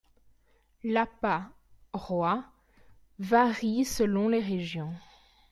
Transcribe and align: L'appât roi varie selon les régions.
L'appât 0.83 1.51
roi 1.93 2.43
varie 3.19 3.85
selon 3.85 4.29
les 4.29 4.39
régions. 4.41 4.95